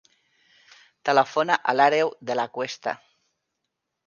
[1.09, 2.97] Telefona a l'Àreu De La Cuesta.